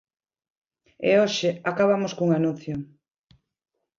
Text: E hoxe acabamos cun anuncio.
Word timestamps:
E 1.09 1.11
hoxe 1.21 1.49
acabamos 1.71 2.13
cun 2.17 2.29
anuncio. 2.33 2.75